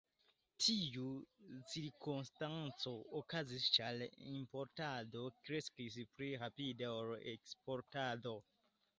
Tiu 0.65 1.07
cirkonstanco 1.73 2.93
okazis 3.19 3.67
ĉar 3.75 4.01
importado 4.37 5.21
kreskis 5.49 5.97
pli 6.15 6.31
rapide 6.45 6.89
ol 6.95 7.13
eksportado. 7.33 8.35